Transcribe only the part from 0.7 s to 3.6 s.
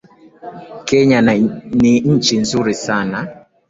Kenya ni nchi nzuri sana